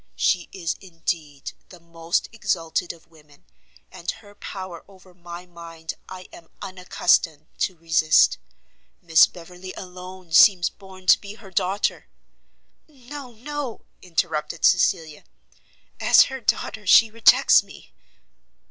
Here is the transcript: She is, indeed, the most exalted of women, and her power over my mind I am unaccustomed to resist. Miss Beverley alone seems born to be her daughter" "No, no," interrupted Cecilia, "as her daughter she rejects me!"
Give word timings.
She 0.15 0.49
is, 0.51 0.73
indeed, 0.81 1.51
the 1.69 1.79
most 1.79 2.27
exalted 2.31 2.91
of 2.91 3.05
women, 3.05 3.45
and 3.91 4.09
her 4.09 4.33
power 4.33 4.83
over 4.87 5.13
my 5.13 5.45
mind 5.45 5.93
I 6.09 6.27
am 6.33 6.47
unaccustomed 6.59 7.45
to 7.59 7.77
resist. 7.77 8.39
Miss 8.99 9.27
Beverley 9.27 9.75
alone 9.77 10.33
seems 10.33 10.71
born 10.71 11.05
to 11.05 11.21
be 11.21 11.35
her 11.35 11.51
daughter" 11.51 12.07
"No, 12.87 13.33
no," 13.33 13.85
interrupted 14.01 14.65
Cecilia, 14.65 15.23
"as 15.99 16.23
her 16.23 16.41
daughter 16.41 16.87
she 16.87 17.11
rejects 17.11 17.61
me!" 17.61 17.93